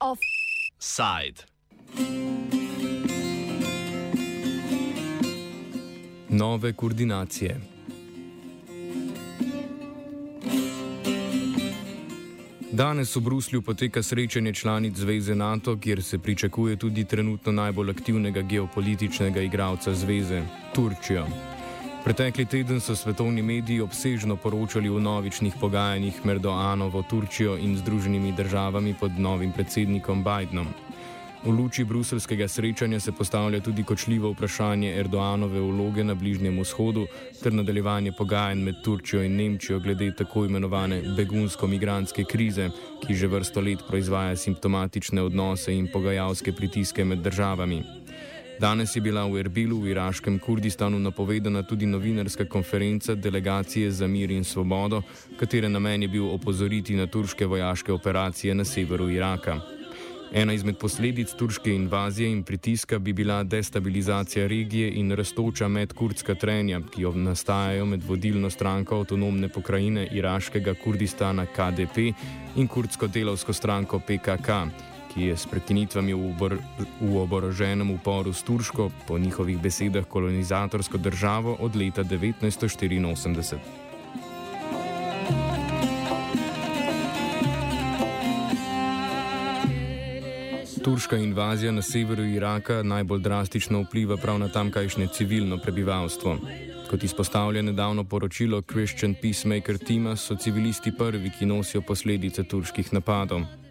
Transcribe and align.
Offside. 0.00 1.42
Nove 6.28 6.72
koordinacije. 6.72 7.60
Danes 12.72 13.16
v 13.16 13.20
Bruslju 13.20 13.62
poteka 13.62 14.02
srečanje 14.02 14.54
članic 14.54 14.96
Zveze 14.96 15.34
NATO, 15.34 15.78
kjer 15.78 16.02
se 16.02 16.18
pričakuje 16.18 16.76
tudi 16.76 17.04
trenutno 17.04 17.52
najbolj 17.52 17.90
aktivnega 17.90 18.42
geopolitičnega 18.42 19.40
igralca 19.40 19.94
Zveze- 19.94 20.42
Turčijo. 20.74 21.26
Pretekli 22.02 22.46
teden 22.46 22.80
so 22.80 22.96
svetovni 22.98 23.42
mediji 23.42 23.80
obsežno 23.80 24.34
poročali 24.36 24.88
o 24.90 24.98
novičnih 24.98 25.54
pogajanjih 25.60 26.16
med 26.26 26.36
Erdoanovo 26.36 27.02
Turčijo 27.02 27.54
in 27.56 27.76
Združenimi 27.76 28.32
državami 28.32 28.94
pod 29.00 29.12
novim 29.18 29.52
predsednikom 29.52 30.24
Bidenom. 30.24 30.66
V 31.44 31.50
luči 31.50 31.84
bruselskega 31.84 32.48
srečanja 32.48 33.00
se 33.00 33.12
postavlja 33.12 33.60
tudi 33.60 33.84
kočljivo 33.84 34.32
vprašanje 34.32 34.92
Erdoanove 34.98 35.60
vloge 35.60 36.04
na 36.04 36.14
Bližnjem 36.14 36.58
vzhodu 36.60 37.06
ter 37.42 37.54
nadaljevanje 37.54 38.12
pogajanj 38.12 38.58
med 38.58 38.82
Turčijo 38.82 39.22
in 39.22 39.36
Nemčijo 39.36 39.78
glede 39.80 40.10
tako 40.16 40.44
imenovane 40.44 41.02
begunsko-migranske 41.16 42.24
krize, 42.24 42.70
ki 43.06 43.14
že 43.14 43.26
vrsto 43.26 43.60
let 43.60 43.86
proizvaja 43.88 44.36
simptomatične 44.36 45.22
odnose 45.22 45.74
in 45.74 45.88
pogajalske 45.92 46.52
pritiske 46.52 47.04
med 47.04 47.18
državami. 47.18 48.01
Danes 48.60 48.96
je 48.96 49.00
bila 49.00 49.26
v 49.26 49.40
Erbilu 49.40 49.80
v 49.80 49.90
iraškem 49.90 50.38
Kurdistanu 50.38 50.98
napovedana 50.98 51.62
tudi 51.62 51.86
novinarska 51.86 52.44
konferenca 52.44 53.14
delegacije 53.14 53.90
za 53.90 54.06
mir 54.06 54.30
in 54.30 54.44
svobodo, 54.44 55.02
katere 55.36 55.68
namen 55.68 56.02
je 56.02 56.08
bil 56.08 56.30
opozoriti 56.30 56.96
na 56.96 57.06
turške 57.06 57.46
vojaške 57.46 57.92
operacije 57.92 58.54
na 58.54 58.64
severu 58.64 59.10
Iraka. 59.10 59.60
Ena 60.34 60.52
izmed 60.52 60.78
posledic 60.78 61.34
turške 61.36 61.74
invazije 61.74 62.30
in 62.30 62.42
pritiska 62.42 62.98
bi 62.98 63.12
bila 63.12 63.42
destabilizacija 63.42 64.46
regije 64.46 64.92
in 64.94 65.12
raztoča 65.12 65.68
medkurdska 65.68 66.34
trenja, 66.34 66.80
ki 66.94 67.02
jo 67.02 67.12
nastajajo 67.12 67.86
med 67.86 68.04
vodilno 68.04 68.50
stranko 68.50 68.96
avtonomne 68.96 69.48
pokrajine 69.48 70.08
iraškega 70.12 70.74
Kurdistana 70.84 71.46
KDP 71.46 71.98
in 72.56 72.68
kurdsko 72.68 73.06
delovsko 73.06 73.52
stranko 73.52 73.98
PKK, 73.98 74.48
ki 75.14 75.28
je 75.28 75.36
s 75.36 75.46
prekinitvami 75.46 76.14
v, 76.14 76.32
obor 76.32 76.56
v 77.00 77.16
oboroženem 77.20 77.90
uporu 77.90 78.32
s 78.32 78.42
turško, 78.42 78.90
po 79.06 79.18
njihovih 79.18 79.60
besedah 79.60 80.04
kolonizatorsko 80.08 80.98
državo 80.98 81.56
od 81.60 81.76
leta 81.76 82.04
1984. 82.04 83.82
Turška 90.82 91.16
invazija 91.16 91.72
na 91.72 91.82
severu 91.82 92.24
Iraka 92.24 92.82
najbolj 92.82 93.20
drastično 93.20 93.82
vpliva 93.82 94.16
prav 94.16 94.38
na 94.38 94.48
tamkajšnje 94.48 95.06
civilno 95.06 95.58
prebivalstvo. 95.58 96.38
Kot 96.90 97.04
izpostavlja 97.04 97.62
nedavno 97.62 98.04
poročilo 98.04 98.62
Christian 98.62 99.14
Peacemaker 99.14 99.78
Tima, 99.78 100.16
so 100.16 100.36
civilisti 100.36 100.92
prvi, 100.98 101.30
ki 101.38 101.46
nosijo 101.46 101.82
posledice 101.82 102.42
turških 102.42 102.92
napadov. 102.92 103.61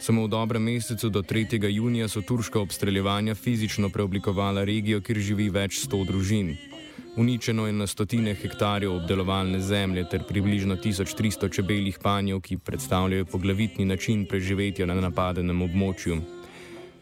Samo 0.00 0.24
v 0.24 0.32
dobrem 0.32 0.62
mesecu 0.64 1.10
do 1.12 1.20
3. 1.20 1.60
junija 1.68 2.08
so 2.08 2.22
turška 2.24 2.60
obstreljevanja 2.60 3.34
fizično 3.34 3.90
preoblikovala 3.92 4.64
regijo, 4.64 5.00
kjer 5.04 5.18
živi 5.18 5.50
več 5.52 5.82
sto 5.84 6.00
družin. 6.08 6.54
Uničeno 7.20 7.66
je 7.66 7.72
na 7.76 7.86
stotine 7.86 8.32
hektarjev 8.34 8.94
obdelovalne 8.94 9.60
zemlje 9.60 10.06
ter 10.08 10.24
približno 10.24 10.76
1300 10.80 11.52
čebeljih 11.52 11.98
panjev, 12.02 12.40
ki 12.40 12.56
predstavljajo 12.56 13.28
poglavitni 13.28 13.84
način 13.84 14.24
preživetja 14.24 14.86
na 14.86 14.96
napadenem 14.96 15.62
območju. 15.68 16.16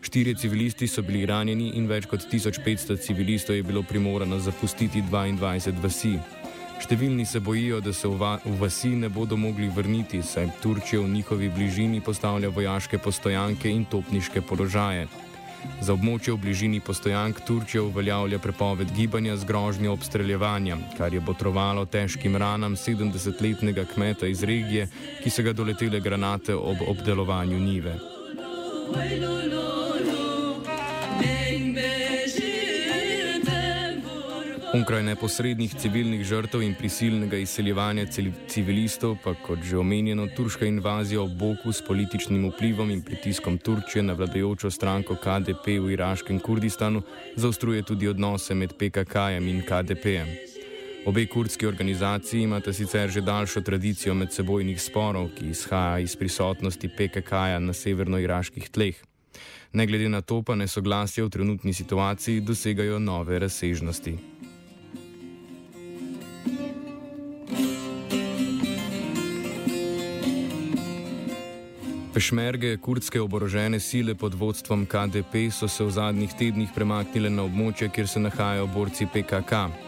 Štirje 0.02 0.34
civilisti 0.34 0.88
so 0.90 1.02
bili 1.02 1.22
ranjeni 1.26 1.70
in 1.78 1.86
več 1.86 2.10
kot 2.10 2.26
1500 2.32 2.98
civilistov 2.98 3.56
je 3.56 3.62
bilo 3.62 3.82
primorano 3.82 4.40
zapustiti 4.42 5.02
22 5.02 5.82
vasi. 5.82 6.16
Številni 6.78 7.26
se 7.26 7.40
bojijo, 7.40 7.80
da 7.82 7.92
se 7.92 8.08
v, 8.08 8.16
va 8.16 8.36
v 8.44 8.54
vasi 8.60 8.94
ne 8.96 9.08
bodo 9.10 9.36
mogli 9.36 9.66
vrniti, 9.68 10.22
saj 10.22 10.52
Turčija 10.62 11.02
v 11.02 11.10
njihovi 11.10 11.48
bližini 11.50 12.00
postavlja 12.00 12.48
vojaške 12.54 12.98
postojanke 13.02 13.70
in 13.70 13.84
topniške 13.84 14.42
položaje. 14.46 15.08
Za 15.82 15.94
območje 15.94 16.32
v 16.34 16.40
bližini 16.42 16.80
postojank 16.80 17.40
Turčija 17.46 17.82
uveljavlja 17.82 18.38
prepoved 18.38 18.92
gibanja 18.94 19.36
z 19.36 19.44
grožnjo 19.44 19.92
obstreljevanja, 19.92 20.78
kar 20.96 21.14
je 21.14 21.20
botrovalo 21.20 21.84
težkim 21.86 22.36
ranam 22.36 22.76
70-letnega 22.76 23.84
kmeta 23.94 24.30
iz 24.30 24.42
regije, 24.42 24.88
ki 25.22 25.30
so 25.30 25.42
ga 25.42 25.52
doletele 25.52 26.00
granate 26.00 26.54
ob 26.54 26.86
obdelovanju 26.86 27.58
nive. 27.58 27.98
Onkraj 34.68 35.00
neposrednih 35.02 35.72
civilnih 35.80 36.24
žrtev 36.28 36.60
in 36.62 36.74
prisilnega 36.76 37.38
izseljevanja 37.40 38.02
civilistov, 38.48 39.14
pa 39.24 39.32
kot 39.34 39.62
že 39.64 39.78
omenjeno, 39.80 40.26
turška 40.36 40.66
invazija 40.68 41.22
ob 41.22 41.32
boku 41.40 41.72
s 41.72 41.80
političnim 41.86 42.50
vplivom 42.50 42.90
in 42.90 43.00
pritiskom 43.02 43.58
Turčije 43.58 44.02
na 44.02 44.12
vladajočo 44.12 44.70
stranko 44.70 45.16
KDP 45.16 45.78
v 45.80 45.92
iraškem 45.96 46.40
Kurdistanu 46.40 47.02
zaostruje 47.36 47.82
tudi 47.82 48.08
odnose 48.08 48.54
med 48.54 48.76
PKK-jem 48.76 49.48
in 49.48 49.62
KDP-jem. 49.64 50.28
Obe 51.06 51.26
kurdski 51.26 51.66
organizaciji 51.66 52.42
imata 52.42 52.72
sicer 52.72 53.10
že 53.10 53.20
daljšo 53.20 53.60
tradicijo 53.60 54.14
medsebojnih 54.14 54.82
sporov, 54.82 55.30
ki 55.38 55.48
izhaja 55.48 55.98
iz 55.98 56.16
prisotnosti 56.16 56.88
PKK-ja 56.88 57.58
na 57.58 57.72
severno-iraških 57.72 58.68
tleh. 58.68 59.00
Ne 59.72 59.86
glede 59.86 60.08
na 60.08 60.20
to, 60.20 60.42
pa 60.42 60.54
nesoglasje 60.54 61.24
v 61.24 61.30
trenutni 61.30 61.72
situaciji 61.72 62.40
dosegajo 62.40 62.98
nove 62.98 63.38
razsežnosti. 63.38 64.37
Pešmerge, 72.18 72.76
kurdske 72.82 73.20
oborožene 73.22 73.78
sile 73.80 74.14
pod 74.18 74.34
vodstvom 74.34 74.86
KDP, 74.90 75.52
so 75.54 75.68
se 75.70 75.84
v 75.84 75.90
zadnjih 75.94 76.32
tednih 76.34 76.72
premaknile 76.74 77.30
na 77.30 77.44
območje, 77.46 77.86
kjer 77.94 78.08
se 78.10 78.18
nahajajo 78.18 78.66
borci 78.74 79.06
PKK. 79.06 79.87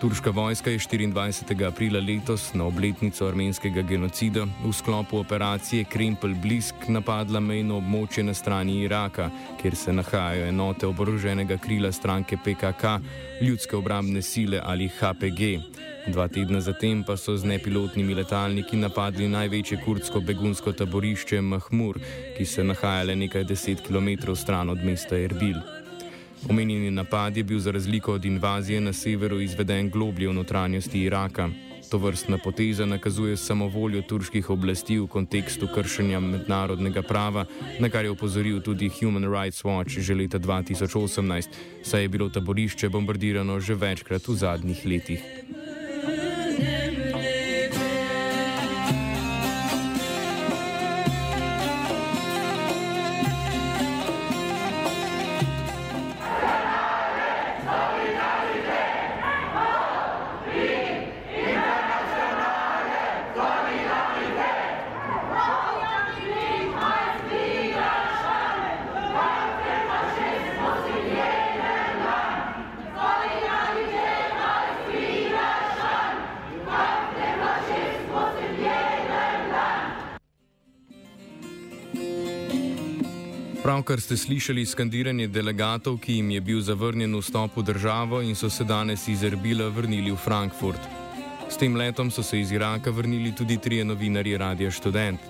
Turška 0.00 0.30
vojska 0.30 0.70
je 0.70 0.78
24. 0.78 1.66
aprila 1.68 2.00
letos 2.00 2.54
na 2.54 2.64
obletnico 2.64 3.26
armenskega 3.28 3.82
genocida 3.82 4.46
v 4.64 4.72
sklopu 4.72 5.18
operacije 5.18 5.84
Krempel 5.84 6.34
Blisk 6.34 6.74
napadla 6.88 7.40
mejno 7.40 7.76
območje 7.76 8.24
na 8.24 8.34
strani 8.34 8.78
Iraka, 8.80 9.28
kjer 9.60 9.76
se 9.76 9.92
nahajajo 9.92 10.46
enote 10.48 10.86
oboroženega 10.86 11.58
krila 11.60 11.92
stranke 11.92 12.36
PKK, 12.36 12.96
ljudske 13.42 13.76
obrambne 13.76 14.22
sile 14.22 14.62
ali 14.64 14.88
HPG. 14.88 15.40
Dva 16.08 16.28
tedna 16.28 16.60
zatem 16.60 17.04
pa 17.04 17.16
so 17.16 17.36
z 17.36 17.44
nepilotnimi 17.44 18.14
letalniki 18.14 18.80
napadli 18.80 19.28
največje 19.28 19.82
kurdsko 19.84 20.20
begunsko 20.20 20.72
taborišče 20.72 21.40
Mahmur, 21.40 22.00
ki 22.38 22.46
se 22.46 22.64
nahaja 22.64 23.04
le 23.04 23.16
nekaj 23.16 23.44
deset 23.44 23.84
km 23.84 24.32
stran 24.34 24.70
od 24.70 24.80
mesta 24.84 25.18
Erbil. 25.18 25.60
Omenjeni 26.48 26.90
napad 26.90 27.36
je 27.36 27.44
bil 27.44 27.58
za 27.58 27.70
razliko 27.70 28.12
od 28.12 28.24
invazije 28.24 28.80
na 28.80 28.92
severu 28.92 29.40
izveden 29.40 29.90
globlje 29.90 30.28
v 30.28 30.32
notranjosti 30.32 31.02
Iraka. 31.02 31.48
To 31.90 31.98
vrstna 31.98 32.38
poteza 32.38 32.86
nakazuje 32.86 33.36
samovoljo 33.36 34.02
turških 34.02 34.50
oblasti 34.50 34.98
v 34.98 35.06
kontekstu 35.06 35.68
kršenja 35.74 36.20
mednarodnega 36.20 37.02
prava, 37.02 37.44
na 37.80 37.88
kar 37.90 38.04
je 38.04 38.10
opozoril 38.10 38.60
tudi 38.60 38.88
Human 38.88 39.26
Rights 39.32 39.64
Watch 39.64 39.98
že 39.98 40.14
leta 40.14 40.38
2018, 40.38 41.48
saj 41.82 42.02
je 42.02 42.08
bilo 42.08 42.28
taborišče 42.28 42.88
bombardirano 42.88 43.60
že 43.60 43.74
večkrat 43.74 44.28
v 44.28 44.34
zadnjih 44.34 44.86
letih. 44.86 45.20
Pravkar 83.80 84.00
ste 84.00 84.12
slišali 84.12 84.60
skandiranje 84.68 85.24
delegatov, 85.32 85.96
ki 86.04 86.18
jim 86.20 86.30
je 86.36 86.40
bil 86.44 86.58
zavrnjen 86.60 87.16
vstop 87.16 87.54
v 87.56 87.62
državo 87.64 88.18
in 88.20 88.36
so 88.36 88.50
se 88.52 88.64
danes 88.64 89.08
iz 89.08 89.22
Erbila 89.24 89.70
vrnili 89.72 90.12
v 90.12 90.20
Frankfurt. 90.20 90.84
S 91.48 91.56
tem 91.56 91.72
letom 91.72 92.10
so 92.12 92.20
se 92.22 92.40
iz 92.40 92.52
Iraka 92.52 92.90
vrnili 92.90 93.32
tudi 93.32 93.56
trije 93.56 93.84
novinarji 93.84 94.36
Radia 94.36 94.70
Student. 94.70 95.20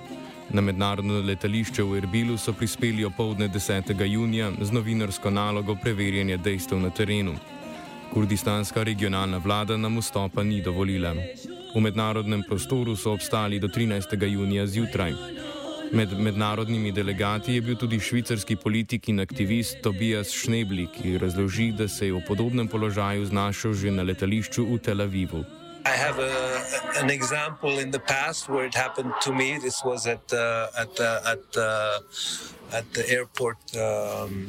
Na 0.50 0.61
mednarodno 0.61 1.20
letališče 1.23 1.82
v 1.82 2.02
Erbilu 2.02 2.35
so 2.38 2.52
prispeli 2.52 3.05
opoldne 3.05 3.49
10. 3.49 3.94
junija 4.11 4.50
z 4.61 4.73
novinarsko 4.73 5.31
nalogo 5.31 5.76
preverjanja 5.79 6.37
dejstev 6.37 6.82
na 6.82 6.91
terenu. 6.91 7.38
Kurdistanska 8.12 8.82
regionalna 8.82 9.38
vlada 9.38 9.76
nam 9.76 10.03
vstopa 10.03 10.43
ni 10.43 10.58
dovolila. 10.61 11.14
V 11.75 11.81
mednarodnem 11.81 12.43
prostoru 12.43 12.96
so 12.96 13.12
obstali 13.12 13.61
do 13.61 13.69
13. 13.69 14.26
junija 14.26 14.67
zjutraj. 14.67 15.39
Med 15.92 16.12
mednarodnimi 16.19 16.92
delegati 16.92 17.54
je 17.54 17.60
bil 17.60 17.76
tudi 17.76 17.98
švicarski 18.00 18.56
politik 18.56 19.08
in 19.08 19.20
aktivist 19.20 19.81
Tobias 19.82 20.28
Schnebli, 20.31 20.87
ki 20.94 21.19
razloži, 21.19 21.72
da 21.78 21.88
se 21.88 22.06
je 22.06 22.12
v 22.12 22.20
podobnem 22.28 22.69
položaju 22.69 23.26
znašel 23.26 23.75
že 23.75 23.90
na 23.90 24.02
letališču 24.02 24.66
v 24.70 24.78
Tel 24.78 25.00
Avivu. 25.02 25.44
I 25.87 25.96
have 25.96 26.19
a, 26.19 26.31
an 27.02 27.10
example 27.10 27.82
in 27.82 27.90
the 27.90 27.98
past 27.98 28.48
where 28.48 28.66
it 28.66 28.75
happened 28.75 29.12
to 29.25 29.32
me. 29.32 29.58
This 29.58 29.82
was 29.84 30.06
at 30.06 30.32
uh, 30.32 30.82
at 30.82 31.00
uh, 31.00 31.32
at 31.32 31.56
uh, 31.56 32.78
at 32.78 32.84
the 32.93 33.10
airport 33.10 33.58
um, 33.75 34.46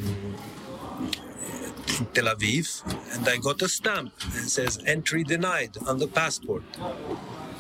in 2.00 2.06
Tel 2.14 2.30
Aviv, 2.36 2.84
and 3.16 3.28
I 3.28 3.38
got 3.38 3.62
a 3.62 3.70
stamp 3.70 4.14
that 4.20 4.50
says 4.50 4.78
"entry 4.86 5.24
denied" 5.24 5.78
on 5.88 5.98
the 5.98 6.08
passport 6.08 6.64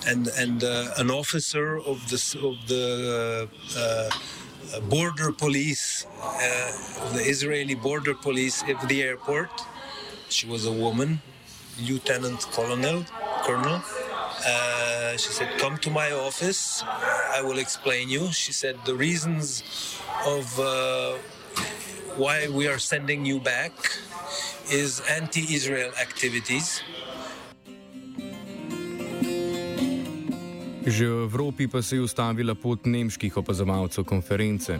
and 0.07 0.27
and 0.38 0.63
uh, 0.63 0.94
an 0.98 1.09
officer 1.12 1.77
of 1.77 1.98
the 2.09 2.19
of 2.50 2.56
the 2.68 3.48
uh, 3.77 3.80
uh, 3.80 4.80
border 4.89 5.31
police 5.31 6.06
of 7.03 7.13
the 7.13 7.24
Israeli 7.24 7.75
border 7.75 8.13
police 8.13 8.63
at 8.63 8.80
the 8.89 9.03
airport. 9.03 9.51
She 10.30 10.48
was 10.48 10.65
a 10.65 10.71
woman, 10.71 11.21
lieutenant 11.80 12.42
colonel, 12.51 13.06
colonel. 13.44 13.81
Uh, 14.45 15.18
she 15.18 15.31
said, 15.38 15.50
"Come 15.59 15.77
to 15.80 15.89
my 15.89 16.12
office. 16.12 16.83
I 17.38 17.42
will 17.42 17.59
explain 17.59 18.09
you." 18.09 18.31
She 18.31 18.53
said 18.53 18.75
the 18.86 18.95
reasons 18.95 19.63
of 20.25 20.45
uh, 20.59 21.18
why 22.18 22.48
we 22.50 22.68
are 22.68 22.80
sending 22.80 23.25
you 23.25 23.39
back 23.39 23.74
is 24.71 25.01
anti-Israel 25.09 25.92
activities. 26.01 26.81
Že 30.81 31.06
v 31.06 31.24
Evropi 31.30 31.68
pa 31.68 31.81
se 31.81 31.95
je 31.95 32.01
ustavila 32.01 32.56
pot 32.56 32.86
nemških 32.86 33.38
opazovalcev 33.38 34.04
konference. 34.04 34.80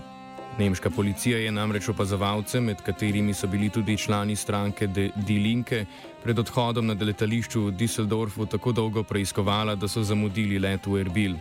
Nemška 0.58 0.90
policija 0.90 1.38
je 1.38 1.52
namreč 1.52 1.90
opazovalce, 1.90 2.60
med 2.60 2.82
katerimi 2.82 3.34
so 3.34 3.48
bili 3.48 3.70
tudi 3.70 3.98
člani 3.98 4.36
stranke 4.36 4.88
Die 4.88 5.40
Linke, 5.40 5.86
pred 6.24 6.40
odhodom 6.40 6.88
na 6.88 6.98
letališču 6.98 7.68
v 7.68 7.78
Düsseldorfu 7.78 8.50
tako 8.50 8.72
dolgo 8.72 9.04
preiskovala, 9.04 9.76
da 9.76 9.88
so 9.88 10.04
zamudili 10.04 10.60
let 10.60 10.88
v 10.88 11.06
Erbil. 11.06 11.38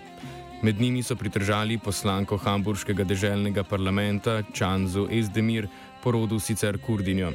Med 0.63 0.81
njimi 0.81 1.03
so 1.03 1.17
pridržali 1.17 1.79
poslanko 1.79 2.37
hamburškega 2.37 3.05
deželnega 3.05 3.65
parlamenta 3.65 4.43
Čanzu 4.53 5.09
Ezdemir, 5.11 5.69
porodu 6.03 6.39
sicer 6.39 6.79
Kurdinjo. 6.79 7.33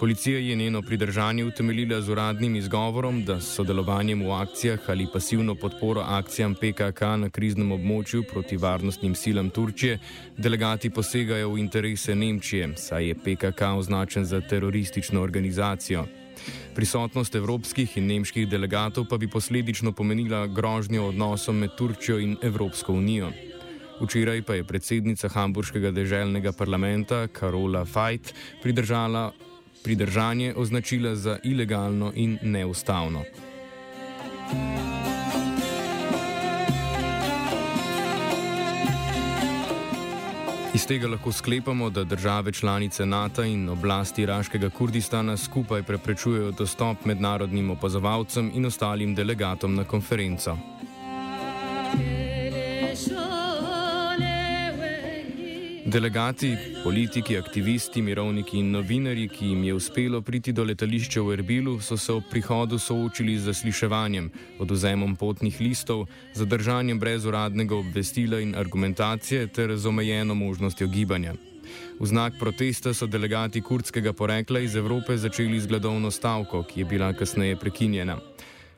Policija 0.00 0.38
je 0.38 0.56
njeno 0.56 0.82
pridržanje 0.82 1.44
utemeljila 1.44 2.00
z 2.00 2.10
uradnim 2.10 2.56
izgovorom, 2.56 3.24
da 3.24 3.40
s 3.40 3.54
sodelovanjem 3.54 4.22
v 4.22 4.30
akcijah 4.32 4.80
ali 4.88 5.06
pasivno 5.12 5.54
podporo 5.54 6.00
akcijam 6.00 6.54
PKK 6.54 7.00
na 7.18 7.28
kriznem 7.30 7.72
območju 7.72 8.22
proti 8.30 8.56
varnostnim 8.56 9.14
silam 9.14 9.50
Turčije 9.50 9.98
delegati 10.36 10.90
posegajo 10.90 11.50
v 11.50 11.58
interese 11.58 12.14
Nemčije, 12.14 12.70
saj 12.76 13.08
je 13.08 13.14
PKK 13.14 13.60
označen 13.76 14.24
za 14.24 14.40
teroristično 14.40 15.20
organizacijo. 15.22 16.06
Prisotnost 16.74 17.34
evropskih 17.34 17.96
in 17.96 18.06
nemških 18.06 18.48
delegatov 18.48 19.04
pa 19.10 19.18
bi 19.18 19.28
posledično 19.28 19.92
pomenila 19.92 20.46
grožnjo 20.46 21.04
odnosom 21.08 21.58
med 21.58 21.76
Turčijo 21.76 22.18
in 22.18 22.36
Evropsko 22.42 22.92
unijo. 22.92 23.32
Včeraj 24.00 24.42
pa 24.42 24.54
je 24.54 24.64
predsednica 24.64 25.28
Hamburškega 25.28 25.90
deželnega 25.90 26.52
parlamenta 26.52 27.26
Karola 27.28 27.84
Fajt 27.84 28.34
pridržala 28.62 29.32
pridržanje 29.84 30.54
označila 30.56 31.14
za 31.16 31.38
ilegalno 31.44 32.12
in 32.14 32.38
neustavno. 32.42 33.24
Iz 40.74 40.86
tega 40.86 41.08
lahko 41.08 41.32
sklepamo, 41.32 41.90
da 41.90 42.04
države 42.04 42.52
članice 42.52 43.06
NATO 43.06 43.42
in 43.44 43.68
oblasti 43.68 44.22
iraškega 44.22 44.70
Kurdistana 44.70 45.36
skupaj 45.36 45.82
preprečujejo 45.82 46.50
dostop 46.50 47.04
mednarodnim 47.04 47.70
opazovalcem 47.70 48.50
in 48.54 48.66
ostalim 48.66 49.14
delegatom 49.14 49.74
na 49.74 49.84
konferenco. 49.84 50.56
Delegati, 55.90 56.56
politiki, 56.84 57.36
aktivisti, 57.36 58.02
mirovniki 58.02 58.58
in 58.58 58.68
novinari, 58.70 59.24
ki 59.28 59.46
jim 59.46 59.64
je 59.64 59.72
uspelo 59.74 60.20
priti 60.22 60.52
do 60.52 60.62
letališča 60.64 61.22
v 61.22 61.32
Erbilu, 61.34 61.80
so 61.82 61.96
se 61.98 62.12
ob 62.12 62.28
prihodu 62.30 62.78
soočili 62.78 63.34
z 63.38 63.48
zasliševanjem, 63.50 64.28
oduzemom 64.62 65.16
potnih 65.16 65.58
listov, 65.60 66.04
zadržanjem 66.34 67.00
brez 67.00 67.26
uradnega 67.26 67.74
obvestila 67.74 68.38
in 68.38 68.54
argumentacije 68.54 69.48
ter 69.50 69.74
z 69.76 69.86
omejeno 69.86 70.34
možnostjo 70.34 70.86
gibanja. 70.86 71.34
V 71.98 72.06
znak 72.06 72.38
protesta 72.38 72.94
so 72.94 73.10
delegati 73.10 73.60
kurdskega 73.60 74.12
porekla 74.12 74.60
iz 74.60 74.76
Evrope 74.76 75.18
začeli 75.18 75.58
z 75.60 75.66
gladovno 75.66 76.10
stavko, 76.10 76.62
ki 76.62 76.80
je 76.80 76.86
bila 76.86 77.12
kasneje 77.12 77.56
prekinjena. 77.56 78.20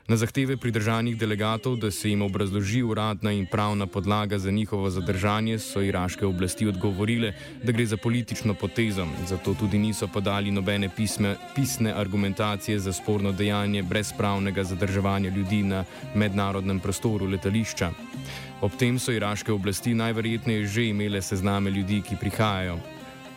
Na 0.08 0.16
zahteve 0.16 0.56
pridržanih 0.56 1.14
delegatov, 1.16 1.76
da 1.76 1.90
se 1.90 2.10
jim 2.10 2.22
obrazloži 2.22 2.82
uradna 2.82 3.32
in 3.32 3.46
pravna 3.46 3.86
podlaga 3.86 4.38
za 4.38 4.50
njihovo 4.50 4.90
zadržanje, 4.90 5.58
so 5.58 5.82
iraške 5.82 6.26
oblasti 6.26 6.66
odgovorile, 6.66 7.32
da 7.62 7.72
gre 7.72 7.86
za 7.86 7.96
politično 7.96 8.54
potezo, 8.54 9.06
zato 9.28 9.54
tudi 9.54 9.78
niso 9.78 10.08
podali 10.08 10.50
nobene 10.50 10.88
pisme, 10.96 11.36
pisne 11.54 11.92
argumentacije 11.92 12.78
za 12.78 12.92
sporno 12.92 13.32
dejanje 13.32 13.82
brez 13.82 14.12
pravnega 14.18 14.64
zadrževanja 14.64 15.30
ljudi 15.30 15.62
na 15.62 15.84
mednarodnem 16.14 16.80
prostoru 16.80 17.26
letališča. 17.26 17.90
Ob 18.60 18.72
tem 18.78 18.98
so 18.98 19.12
iraške 19.12 19.52
oblasti 19.52 19.94
najverjetneje 19.94 20.66
že 20.66 20.88
imele 20.88 21.22
sezname 21.22 21.70
ljudi, 21.70 22.02
ki 22.02 22.16
prihajajo. 22.20 22.78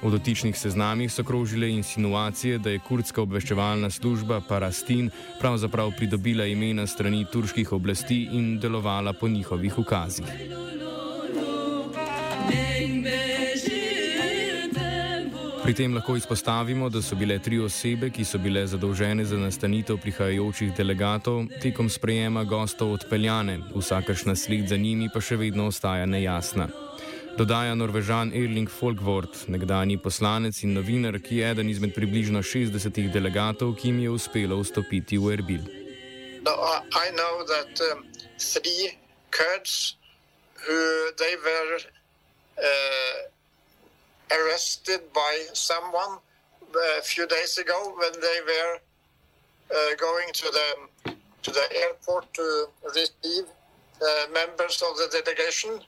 V 0.01 0.12
dotičnih 0.12 0.57
seznamih 0.57 1.12
so 1.12 1.24
krožile 1.24 1.69
insinuacije, 1.71 2.57
da 2.57 2.69
je 2.69 2.80
kurdska 2.80 3.21
obveščevalna 3.21 3.89
služba 3.89 4.42
Parastin 4.47 5.09
pravzaprav 5.39 5.92
pridobila 5.97 6.45
imena 6.45 6.88
strani 6.88 7.25
turških 7.31 7.72
oblasti 7.74 8.27
in 8.31 8.60
delovala 8.60 9.13
po 9.13 9.27
njihovih 9.27 9.79
ukazih. 9.79 10.25
Pri 15.65 15.74
tem 15.74 15.96
lahko 15.96 16.13
izpostavimo, 16.15 16.89
da 16.89 17.01
so 17.01 17.15
bile 17.15 17.39
tri 17.39 17.58
osebe, 17.60 18.12
ki 18.13 18.25
so 18.25 18.38
bile 18.38 18.67
zadolžene 18.67 19.25
za 19.25 19.38
nastanitev 19.38 19.98
prihajajočih 19.98 20.75
delegatov, 20.77 21.48
tekom 21.62 21.89
sprejema 21.89 22.43
gostov 22.43 22.93
odpeljane, 22.93 23.58
vsakršna 23.75 24.36
sled 24.36 24.67
za 24.69 24.77
njimi 24.77 25.10
pa 25.13 25.22
še 25.22 25.39
vedno 25.41 25.65
ostaja 25.74 26.05
nejasna 26.05 26.69
dodaja 27.38 27.75
Norvežan 27.75 28.32
Erling 28.32 28.70
Folkvort, 28.72 29.48
nekdani 29.48 29.98
poslanec 30.00 30.62
in 30.63 30.74
novinar, 30.74 31.20
ki 31.20 31.42
je 31.42 31.50
eden 31.51 31.70
izmed 31.70 31.94
približno 31.96 32.39
60 32.44 33.12
delegatov, 33.12 33.75
ki 33.75 33.92
jim 33.92 34.00
je 34.00 34.10
uspelo 34.10 34.60
vstopiti 34.63 35.20
v 35.20 35.34
Erbil. 35.36 35.63
No, 36.46 36.54
I 36.94 37.12
know 37.12 37.44
that 37.44 37.74
um, 37.92 38.06
three 38.39 38.98
Kurds 39.32 39.98
who 40.68 41.12
they 41.20 41.36
were 41.44 41.75
uh, 42.58 43.18
arrested 44.32 45.01
by 45.13 45.34
someone 45.54 46.20
a 47.00 47.01
few 47.01 47.27
days 47.27 47.58
ago 47.58 47.96
when 48.00 48.13
they 48.22 48.39
were 48.51 48.80
uh, 49.72 49.96
going 50.00 50.30
to 50.34 50.48
the 50.51 51.15
to 51.42 51.51
the 51.51 51.68
airport 51.84 52.34
to 52.34 52.68
receive 52.96 53.46
uh, 54.01 54.08
members 54.34 54.82
of 54.82 54.98
the 54.98 55.08
delegation 55.12 55.80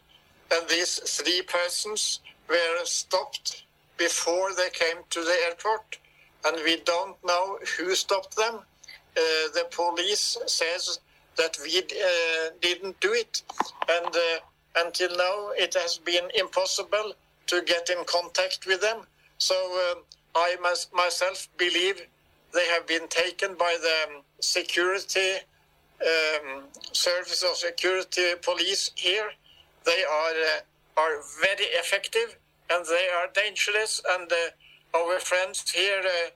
and 0.51 0.67
these 0.69 0.99
three 0.99 1.41
persons 1.41 2.21
were 2.49 2.85
stopped 2.85 3.63
before 3.97 4.53
they 4.53 4.69
came 4.69 5.03
to 5.09 5.21
the 5.21 5.35
airport, 5.47 5.97
and 6.45 6.57
we 6.63 6.77
don't 6.77 7.17
know 7.25 7.57
who 7.77 7.95
stopped 7.95 8.35
them. 8.35 8.55
Uh, 8.55 9.19
the 9.53 9.65
police 9.71 10.37
says 10.45 10.99
that 11.35 11.57
we 11.63 11.79
uh, 11.79 12.49
didn't 12.61 12.99
do 12.99 13.13
it, 13.13 13.41
and 13.89 14.15
uh, 14.15 14.85
until 14.85 15.09
now 15.17 15.49
it 15.57 15.73
has 15.73 15.97
been 15.97 16.29
impossible 16.35 17.13
to 17.47 17.61
get 17.63 17.89
in 17.89 18.03
contact 18.05 18.65
with 18.67 18.81
them. 18.81 19.01
So 19.39 19.55
um, 19.55 20.03
I 20.35 20.55
myself 20.93 21.47
believe 21.57 22.05
they 22.53 22.65
have 22.67 22.87
been 22.87 23.07
taken 23.07 23.55
by 23.55 23.77
the 23.81 24.15
um, 24.15 24.23
security 24.39 25.35
um, 26.01 26.63
service 26.91 27.43
or 27.43 27.55
security 27.55 28.33
police 28.41 28.91
here 28.95 29.31
they 29.89 30.01
are 30.21 30.39
uh, 30.53 31.03
are 31.03 31.15
very 31.45 31.69
effective 31.81 32.29
and 32.71 32.85
they 32.85 33.07
are 33.17 33.27
dangerous. 33.43 34.01
And 34.13 34.27
uh, 34.31 34.99
our 34.99 35.19
friends 35.19 35.57
here, 35.71 36.03
uh, 36.03 36.29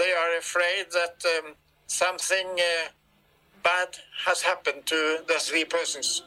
they 0.00 0.12
are 0.22 0.32
afraid 0.38 0.86
that 0.98 1.16
um, 1.34 1.54
something 1.86 2.48
uh, 2.58 2.88
bad 3.62 3.90
has 4.26 4.42
happened 4.42 4.86
to 4.86 5.00
the 5.28 5.38
three 5.38 5.64
persons. 5.64 6.22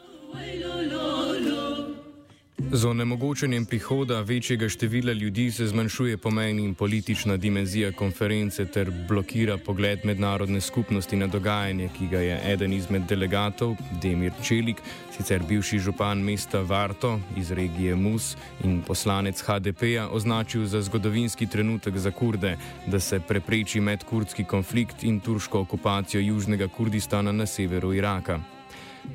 Z 2.71 2.85
onemogočenjem 2.85 3.65
prihoda 3.65 4.21
večjega 4.21 4.69
števila 4.69 5.11
ljudi 5.13 5.51
se 5.51 5.67
zmanjšuje 5.67 6.17
pomen 6.17 6.59
in 6.59 6.75
politična 6.75 7.37
dimenzija 7.37 7.91
konference 7.91 8.65
ter 8.65 8.91
blokira 9.07 9.57
pogled 9.57 10.05
mednarodne 10.05 10.61
skupnosti 10.61 11.15
na 11.15 11.27
dogajanje, 11.27 11.89
ki 11.97 12.07
ga 12.07 12.19
je 12.19 12.41
eden 12.53 12.73
izmed 12.73 13.01
delegatov, 13.09 13.75
Demir 14.01 14.31
Čelik, 14.43 14.77
sicer 15.19 15.43
bivši 15.43 15.79
župan 15.79 16.21
mesta 16.23 16.61
Varto 16.63 17.19
iz 17.37 17.51
regije 17.51 17.95
Mus 17.95 18.35
in 18.63 18.81
poslanec 18.87 19.41
HDP-ja, 19.41 20.07
označil 20.09 20.65
za 20.65 20.81
zgodovinski 20.81 21.47
trenutek 21.47 21.97
za 21.97 22.11
kurde, 22.11 22.57
da 22.87 22.99
se 22.99 23.19
prepreči 23.19 23.79
medkurdski 23.79 24.43
konflikt 24.43 25.03
in 25.03 25.19
turško 25.19 25.59
okupacijo 25.59 26.21
južnega 26.21 26.67
Kurdistana 26.67 27.31
na 27.31 27.45
severu 27.45 27.93
Iraka. 27.93 28.39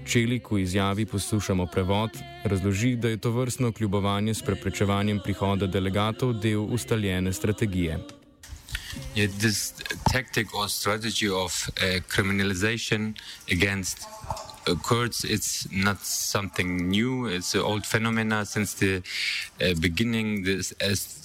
Čelik 0.07 0.51
v 0.51 0.61
izjavi 0.61 1.07
poslušamo 1.07 1.67
prevod, 1.67 2.11
razloži, 2.45 2.97
da 2.97 3.09
je 3.09 3.17
to 3.17 3.31
vrstno 3.31 3.73
kljubovanje 3.73 4.35
s 4.35 4.43
preprečevanjem 4.43 5.21
prihoda 5.25 5.67
delegatov 5.67 6.33
del 6.33 6.61
ustaljene 6.61 7.33
strategije. 7.33 7.99
Yeah, 9.15 9.27
this 9.39 9.75
tactic 10.13 10.55
or 10.55 10.69
strategy 10.69 11.29
of 11.29 11.69
uh, 11.69 12.01
criminalization 12.09 13.15
against 13.51 14.07
Kurds, 14.83 15.25
it's 15.25 15.71
not 15.71 16.01
something 16.01 16.89
new. 16.89 17.27
It's 17.27 17.55
an 17.55 17.61
old 17.61 17.87
phenomenon 17.87 18.47
since 18.47 18.75
the 18.75 19.03
uh, 19.61 19.75
beginning, 19.81 20.45
the 20.45 20.57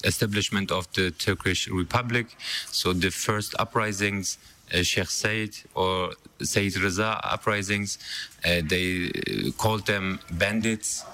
establishment 0.04 0.72
of 0.72 0.92
the 0.94 1.12
Turkish 1.12 1.68
Republic. 1.68 2.36
So 2.68 2.94
the 2.94 3.10
first 3.12 3.56
uprisings 3.60 4.38
uh, 4.74 4.84
Sheikh 4.84 5.10
Said 5.10 5.50
or 5.74 6.12
Said 6.42 6.74
Raza 6.74 7.20
uprisings. 7.24 7.98
Uh, 8.46 8.62
they 8.64 9.08
uh, 9.08 9.52
called 9.58 9.86
them 9.86 10.20
bandits 10.32 11.06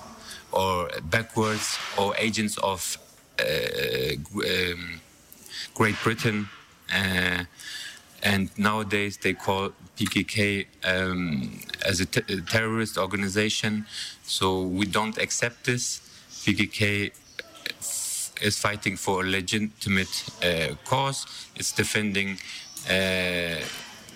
or 0.51 0.89
backwards 1.03 1.77
or 1.97 2.15
agents 2.17 2.57
of 2.57 2.97
um, 3.39 5.01
Great 5.73 5.95
Britain. 6.03 6.49
And 8.25 8.49
nowadays 8.57 9.17
they 9.17 9.33
call 9.33 9.69
PKK 9.97 10.65
um, 10.83 11.59
as 11.85 12.01
a, 12.01 12.05
terrorist 12.05 12.97
organization. 12.97 13.85
So 14.23 14.63
we 14.63 14.85
don't 14.87 15.17
accept 15.19 15.65
this. 15.65 16.01
PKK 16.43 17.11
is 18.41 18.57
fighting 18.57 18.97
for 18.97 19.23
a 19.23 19.29
legitimate 19.29 20.23
uh, 20.43 20.75
cause. 20.85 21.25
It's 21.55 21.71
defending 21.71 22.39
uh, 22.89 23.61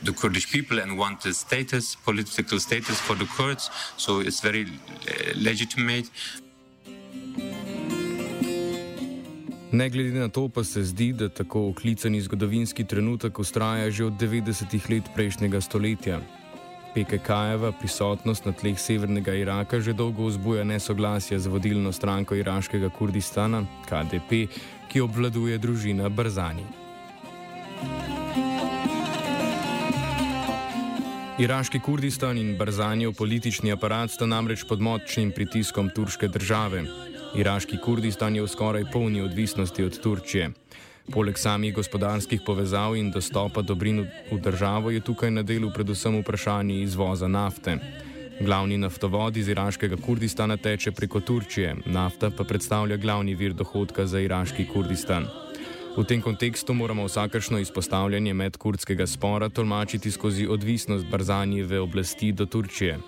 the 0.03 0.13
Kurdish 0.15 0.51
people 0.51 0.79
and 0.79 0.97
want 0.97 1.21
the 1.21 1.33
status, 1.33 1.95
political 1.95 2.59
status 2.59 2.99
for 2.99 3.15
the 3.15 3.25
Kurds. 3.25 3.69
So 3.97 4.21
it's 4.21 4.39
very 4.39 4.63
uh, 4.63 5.33
legitimate. 5.35 6.09
Ne 9.71 9.89
glede 9.89 10.19
na 10.19 10.27
to, 10.27 10.47
pa 10.49 10.63
se 10.63 10.83
zdi, 10.83 11.13
da 11.13 11.29
tako 11.29 11.67
oklicani 11.69 12.21
zgodovinski 12.21 12.83
trenutek 12.83 13.39
ustraja 13.39 13.91
že 13.91 14.05
od 14.05 14.13
90-ih 14.13 14.89
let 14.89 15.03
prejšnjega 15.15 15.61
stoletja. 15.61 16.19
PKK-jeva 16.95 17.71
prisotnost 17.71 18.45
na 18.45 18.51
tleh 18.51 18.79
severnega 18.79 19.33
Iraka 19.33 19.79
že 19.79 19.93
dolgo 19.93 20.25
vzbuja 20.25 20.63
nesoglasje 20.63 21.39
z 21.39 21.47
vodilno 21.47 21.91
stranko 21.91 22.35
iraškega 22.35 22.89
Kurdistana, 22.89 23.61
KDP, 23.85 24.49
ki 24.89 25.01
obvladuje 25.01 25.57
družina 25.57 26.09
Barzani. 26.09 26.65
Iraški 31.39 31.79
Kurdistan 31.79 32.37
in 32.37 32.57
Barzanjev 32.57 33.13
politični 33.13 33.71
aparat 33.71 34.11
sta 34.11 34.25
namreč 34.25 34.65
pod 34.67 34.81
močnim 34.81 35.31
pritiskom 35.31 35.93
turške 35.95 36.27
države. 36.27 36.83
Iraški 37.35 37.77
Kurdistan 37.77 38.35
je 38.35 38.41
v 38.41 38.47
skoraj 38.47 38.83
polni 38.91 39.21
odvisnosti 39.21 39.83
od 39.83 39.99
Turčije. 40.01 40.49
Poleg 41.13 41.37
samih 41.37 41.73
gospodarskih 41.73 42.41
povezav 42.45 42.95
in 42.95 43.11
dostopa 43.11 43.61
dobrin 43.61 44.07
v 44.31 44.37
državo 44.41 44.91
je 44.91 45.01
tukaj 45.01 45.31
na 45.31 45.43
delu 45.43 45.71
predvsem 45.73 46.19
vprašanje 46.21 46.81
izvoza 46.81 47.27
nafte. 47.27 47.77
Glavni 48.41 48.77
naftovod 48.77 49.37
iz 49.37 49.47
iraškega 49.47 49.97
Kurdistana 50.05 50.57
teče 50.57 50.91
preko 50.91 51.19
Turčije, 51.19 51.75
nafta 51.85 52.29
pa 52.29 52.43
predstavlja 52.43 52.97
glavni 52.97 53.35
vir 53.35 53.53
dohodka 53.53 54.05
za 54.05 54.19
iraški 54.19 54.67
Kurdistan. 54.73 55.27
V 55.97 56.03
tem 56.05 56.21
kontekstu 56.21 56.73
moramo 56.73 57.05
vsakršno 57.05 57.59
izpostavljanje 57.59 58.33
medkurdskega 58.33 59.07
spora 59.07 59.49
tolmačiti 59.49 60.11
skozi 60.11 60.47
odvisnost 60.47 61.05
Barzanjeve 61.05 61.79
oblasti 61.79 62.31
do 62.31 62.45
Turčije. 62.45 62.99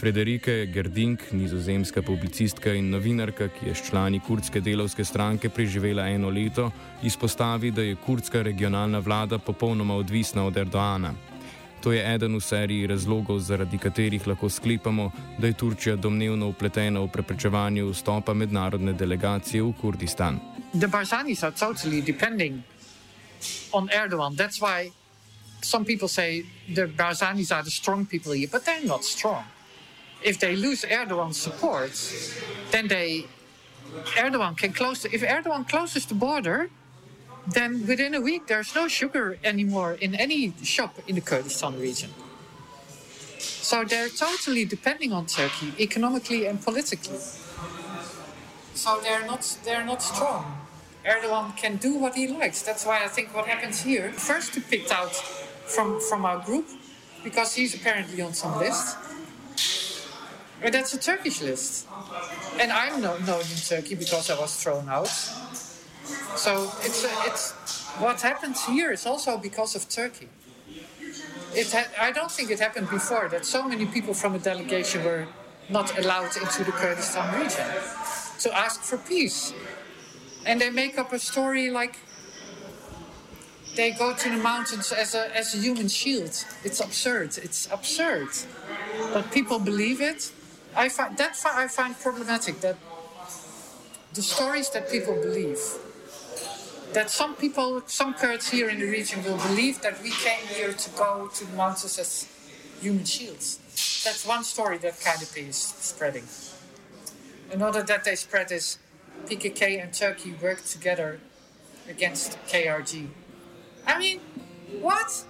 Frederike 0.00 0.66
Gerdink, 0.66 1.20
nizozemska 1.32 2.02
publicistka 2.02 2.72
in 2.74 2.90
novinarka, 2.90 3.48
ki 3.48 3.68
je 3.68 3.74
s 3.74 3.88
člani 3.90 4.20
kurdske 4.20 4.60
delovske 4.60 5.04
stranke 5.04 5.48
preživela 5.48 6.06
eno 6.08 6.30
leto, 6.30 6.70
izpostavi, 7.02 7.70
da 7.70 7.82
je 7.82 7.96
kurdska 8.06 8.42
regionalna 8.42 8.98
vlada 8.98 9.38
popolnoma 9.38 9.94
odvisna 9.94 10.44
od 10.46 10.56
Erdoana. 10.56 11.14
To 11.84 11.92
je 11.92 12.00
eden 12.14 12.32
v 12.36 12.40
seriji 12.40 12.86
razlogov, 12.88 13.38
zaradi 13.44 13.78
katerih 13.78 14.26
lahko 14.26 14.48
sklepamo, 14.48 15.10
da 15.38 15.46
je 15.46 15.52
Turčija 15.52 15.96
domnevno 15.96 16.48
upletena 16.48 17.04
v 17.04 17.12
preprečevanje 17.12 17.84
vstopa 17.92 18.34
mednarodne 18.34 18.92
delegacije 18.92 19.62
v 19.62 19.72
Kurdistan. 19.80 20.40
the 20.74 20.88
Barzanis 20.88 21.42
are 21.42 21.52
totally 21.52 22.00
depending 22.00 22.64
on 23.72 23.88
Erdogan. 23.88 24.36
That's 24.36 24.60
why 24.60 24.90
some 25.62 25.84
people 25.84 26.08
say 26.08 26.44
the 26.68 26.86
Barzanis 26.86 27.54
are 27.54 27.62
the 27.62 27.70
strong 27.70 28.06
people 28.06 28.32
here, 28.32 28.48
but 28.50 28.64
they're 28.64 28.84
not 28.84 29.04
strong. 29.04 29.44
If 30.22 30.38
they 30.40 30.56
lose 30.56 30.82
Erdogan's 30.84 31.38
support, 31.38 31.92
then 32.70 32.88
they 32.88 33.26
Erdogan 34.16 34.56
can 34.56 34.72
close. 34.72 35.04
If 35.04 35.22
Erdogan 35.22 35.68
closes 35.68 36.06
the 36.06 36.14
border, 36.14 36.70
then 37.46 37.86
within 37.86 38.14
a 38.14 38.20
week 38.20 38.46
there's 38.46 38.74
no 38.74 38.88
sugar 38.88 39.38
anymore 39.44 39.92
in 39.94 40.14
any 40.14 40.54
shop 40.62 40.98
in 41.06 41.14
the 41.14 41.20
Kurdistan 41.20 41.78
region. 41.78 42.10
So 43.38 43.84
they're 43.84 44.08
totally 44.08 44.64
depending 44.64 45.12
on 45.12 45.26
Turkey 45.26 45.72
economically 45.78 46.46
and 46.46 46.60
politically. 46.62 47.18
So 48.74 49.00
they're 49.02 49.26
not 49.26 49.58
they're 49.64 49.84
not 49.84 50.02
strong. 50.02 50.64
Erdogan 51.04 51.54
can 51.56 51.76
do 51.76 51.98
what 51.98 52.14
he 52.14 52.26
likes. 52.28 52.62
That's 52.62 52.86
why 52.86 53.04
I 53.04 53.08
think 53.08 53.34
what 53.34 53.46
happens 53.46 53.82
here, 53.82 54.10
first 54.12 54.54
to 54.54 54.60
picked 54.60 54.90
out 54.90 55.14
from, 55.14 56.00
from 56.00 56.24
our 56.24 56.38
group, 56.38 56.66
because 57.22 57.54
he's 57.54 57.74
apparently 57.74 58.22
on 58.22 58.32
some 58.32 58.58
list. 58.58 58.96
But 60.62 60.72
that's 60.72 60.94
a 60.94 60.98
Turkish 60.98 61.42
list. 61.42 61.86
And 62.58 62.72
I'm 62.72 63.02
no, 63.02 63.18
known 63.18 63.40
in 63.42 63.60
Turkey 63.68 63.96
because 63.96 64.30
I 64.30 64.40
was 64.40 64.56
thrown 64.62 64.88
out. 64.88 65.12
So 66.36 66.70
it's, 66.82 67.04
it's 67.26 67.52
what 67.98 68.20
happens 68.20 68.64
here 68.64 68.90
is 68.92 69.06
also 69.06 69.38
because 69.38 69.74
of 69.76 69.88
Turkey. 69.88 70.28
It 71.54 71.70
ha- 71.70 71.90
I 72.00 72.10
don't 72.10 72.30
think 72.30 72.50
it 72.50 72.58
happened 72.58 72.90
before 72.90 73.28
that 73.28 73.44
so 73.44 73.66
many 73.66 73.86
people 73.86 74.14
from 74.14 74.34
a 74.34 74.38
delegation 74.38 75.04
were 75.04 75.26
not 75.70 75.96
allowed 75.98 76.36
into 76.36 76.64
the 76.64 76.72
Kurdistan 76.72 77.40
region 77.40 77.66
to 78.40 78.56
ask 78.56 78.82
for 78.82 78.98
peace 78.98 79.54
and 80.44 80.60
they 80.60 80.70
make 80.70 80.98
up 80.98 81.12
a 81.12 81.18
story 81.18 81.70
like 81.70 81.96
they 83.76 83.92
go 83.92 84.14
to 84.14 84.28
the 84.28 84.36
mountains 84.36 84.92
as 84.92 85.14
a, 85.14 85.36
as 85.36 85.54
a 85.54 85.58
human 85.58 85.88
shield. 85.88 86.44
It's 86.62 86.80
absurd. 86.80 87.38
It's 87.38 87.68
absurd. 87.72 88.28
But 89.12 89.30
people 89.32 89.58
believe 89.58 90.00
it. 90.00 90.32
I 90.76 90.88
find 90.88 91.16
that 91.18 91.36
I 91.44 91.68
find 91.68 91.98
problematic 91.98 92.60
that 92.60 92.76
the 94.12 94.22
stories 94.22 94.70
that 94.70 94.90
people 94.90 95.14
believe 95.14 95.58
that 96.94 97.10
some 97.10 97.34
people, 97.34 97.82
some 97.86 98.14
Kurds 98.14 98.48
here 98.50 98.68
in 98.68 98.78
the 98.78 98.86
region 98.86 99.22
will 99.24 99.36
believe 99.48 99.82
that 99.82 100.00
we 100.02 100.10
came 100.10 100.46
here 100.46 100.72
to 100.72 100.90
go 100.90 101.28
to 101.34 101.44
the 101.44 101.56
mountains 101.56 101.98
as 101.98 102.28
human 102.80 103.04
shields. 103.04 103.58
That's 104.04 104.24
one 104.24 104.44
story 104.44 104.78
that 104.78 104.94
KDP 104.94 105.48
is 105.48 105.56
spreading. 105.56 106.24
Another 107.50 107.82
that 107.82 108.04
they 108.04 108.14
spread 108.14 108.52
is 108.52 108.78
PKK 109.26 109.82
and 109.82 109.92
Turkey 109.92 110.34
work 110.40 110.64
together 110.64 111.20
against 111.88 112.38
KRG. 112.46 113.08
I 113.86 113.98
mean, 113.98 114.20
what? 114.80 115.24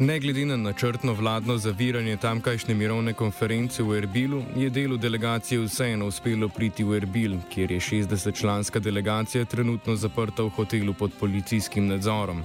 Ne 0.00 0.18
glede 0.18 0.44
na 0.46 0.56
načrtno 0.56 1.12
vladno 1.12 1.56
zaviranje 1.58 2.16
tamkajšnje 2.16 2.74
mirovne 2.74 3.14
konference 3.14 3.82
v 3.82 3.96
Erbilu, 3.98 4.42
je 4.56 4.70
delu 4.70 4.96
delegacije 4.96 5.60
vseeno 5.60 6.06
uspelo 6.06 6.48
priti 6.48 6.84
v 6.84 6.96
Erbil, 6.96 7.32
kjer 7.50 7.72
je 7.72 7.80
60-članska 7.80 8.78
delegacija 8.78 9.44
trenutno 9.44 9.96
zaprta 9.96 10.42
v 10.42 10.48
hotelu 10.54 10.94
pod 10.94 11.10
policijskim 11.20 11.88
nadzorom. 11.88 12.44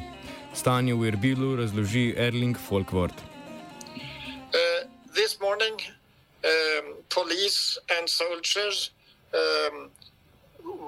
Stanje 0.53 0.93
v 0.93 1.07
Erbilu 1.07 1.55
razloži 1.55 2.15
Erling 2.17 2.57
Folkvart. 2.57 3.13
Uh, 3.13 4.89
um, 6.43 6.95
police 7.10 7.77
and 8.00 8.10
soldiers 8.10 8.89
um, 9.33 9.89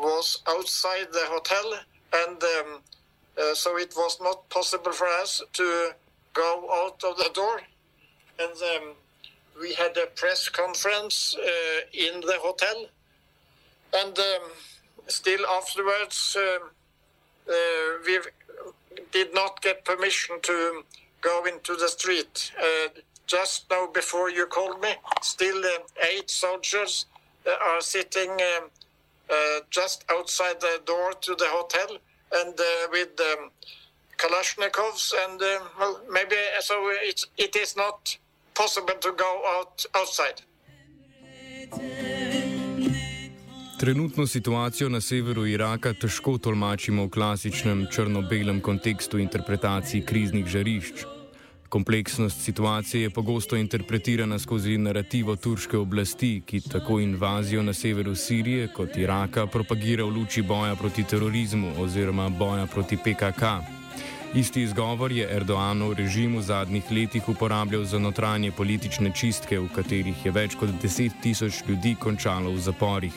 was 0.02 0.42
outside 0.48 1.08
the 1.12 1.26
hotel, 1.30 1.78
and 2.26 2.44
um, 2.44 2.82
uh, 3.38 3.54
so 3.54 3.78
it 3.78 3.94
was 3.96 4.18
not 4.20 4.50
possible 4.50 4.92
for 4.92 5.08
us 5.22 5.44
to 5.54 5.94
go 6.36 6.68
out 6.72 7.04
of 7.04 7.18
the 7.18 7.32
door. 7.34 7.62
And 8.38 8.52
um, 8.52 8.96
we 9.60 9.74
had 9.74 9.98
a 9.98 10.08
press 10.08 10.50
conference 10.50 11.36
uh, 11.36 11.82
in 11.94 12.22
the 12.22 12.38
hotel, 12.42 12.86
and 13.94 14.20
um, 14.20 14.52
still 15.08 15.46
afterwards, 15.48 16.38
um, 16.38 16.70
uh, 17.50 17.54
we 18.06 18.20
did 19.12 19.34
not 19.34 19.62
get 19.62 19.86
permission 19.86 20.36
to 20.42 20.84
go 21.22 21.46
into 21.46 21.76
the 21.76 21.88
street. 21.88 22.52
Uh, 22.60 22.90
just 23.26 23.66
now, 23.72 23.88
before 23.88 24.30
you 24.30 24.46
called 24.46 24.82
me, 24.82 24.94
still 25.22 25.58
uh, 25.66 25.80
eight 26.12 26.30
soldiers 26.30 27.06
are 27.48 27.82
sitting 27.82 28.32
um, 28.32 28.70
just 29.70 30.04
outside 30.12 30.60
the 30.60 30.82
door 30.86 31.14
to 31.22 31.36
the 31.36 31.48
hotel 31.48 31.98
and 32.34 32.60
with 32.92 33.20
um, 33.22 33.52
Kalashnikovs, 34.18 35.14
and 35.26 35.40
well, 35.80 36.00
maybe 36.12 36.36
so 36.62 36.76
it's, 37.10 37.28
it 37.38 37.56
is 37.56 37.76
not 37.76 38.18
possible 38.54 38.96
to 39.02 39.12
go 39.12 39.32
out 39.56 39.86
outside. 39.94 40.42
Trenutno 43.80 44.28
situacijo 44.28 44.90
na 44.90 45.02
severu 45.02 45.46
Iraka 45.48 45.94
težko 45.94 46.38
tolmačimo 46.38 47.06
v 47.06 47.10
klasičnem 47.10 47.88
črno-belem 47.92 48.62
kontekstu 48.62 49.20
interpretacij 49.20 50.06
kriznih 50.06 50.46
žarišč. 50.48 51.06
Kompleksnost 51.70 52.42
situacije 52.42 53.04
je 53.04 53.10
pogosto 53.10 53.56
interpretirana 53.56 54.40
skozi 54.40 54.78
narativo 54.78 55.36
turške 55.36 55.78
oblasti, 55.78 56.42
ki 56.46 56.62
tako 56.72 57.00
invazijo 57.00 57.64
na 57.64 57.74
severu 57.74 58.16
Sirije 58.16 58.68
kot 58.74 58.98
Iraka 58.98 59.48
propagira 59.48 60.04
v 60.04 60.10
luči 60.10 60.42
boja 60.42 60.76
proti 60.76 61.04
terorizmu 61.04 61.74
oziroma 61.84 62.30
boja 62.30 62.66
proti 62.66 62.98
PKK. 62.98 63.44
Isti 64.36 64.62
izgovor 64.62 65.12
je 65.12 65.28
Erdoanov 65.32 65.94
režim 65.94 66.36
v 66.38 66.42
zadnjih 66.42 66.84
letih 66.92 67.30
uporabljal 67.30 67.86
za 67.86 68.00
notranje 68.00 68.52
politične 68.52 69.12
čistke, 69.16 69.60
v 69.60 69.70
katerih 69.76 70.26
je 70.26 70.32
več 70.32 70.58
kot 70.60 70.74
deset 70.82 71.16
tisoč 71.24 71.62
ljudi 71.68 71.96
končalo 71.96 72.52
v 72.52 72.60
zaporih. 72.60 73.16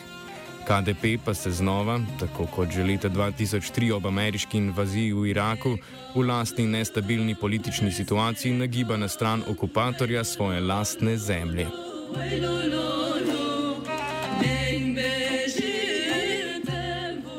KDP 0.69 1.19
pa 1.25 1.35
se 1.35 1.51
znova, 1.51 1.99
tako 2.21 2.47
kot 2.47 2.71
že 2.71 2.85
leta 2.87 3.11
2003 3.11 3.91
ob 3.97 4.07
ameriški 4.07 4.59
invaziji 4.59 5.13
v 5.13 5.27
Iraku, 5.35 5.75
v 6.15 6.23
lastni 6.23 6.67
nestabilni 6.71 7.35
politični 7.35 7.91
situaciji 7.93 8.55
nagiba 8.55 8.97
na 8.97 9.09
stran 9.09 9.43
okupatorja 9.49 10.25
svoje 10.25 10.61
lastne 10.61 11.17
zemlje. 11.17 11.67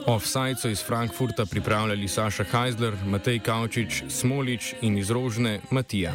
Offside 0.10 0.56
so 0.62 0.70
iz 0.70 0.84
Frankfurta 0.84 1.46
pripravljali 1.46 2.08
Saša 2.08 2.44
Heisler, 2.44 2.94
Matej 3.06 3.40
Kavčič, 3.40 4.04
Smolič 4.10 4.74
in 4.82 4.98
iz 4.98 5.12
Rožne 5.12 5.60
Matija. 5.70 6.14